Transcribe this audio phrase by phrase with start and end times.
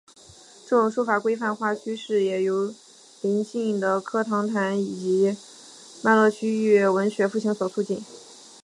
[0.67, 2.73] 这种书写规范化趋势也由
[3.21, 5.21] 临近的科唐坦以及
[6.01, 8.03] 诺曼底区域的初步诺曼语文学复兴所促进。